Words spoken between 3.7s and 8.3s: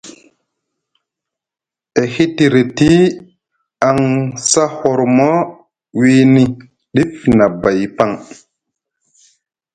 aŋ sa hormo wiini ɗif nʼabay paŋ,